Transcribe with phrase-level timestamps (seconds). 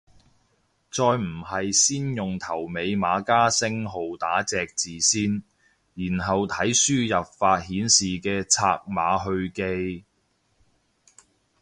[0.91, 5.43] 再唔係先用頭尾碼加星號打隻字先，
[5.93, 10.03] 然後睇輸入法顯示嘅拆碼去記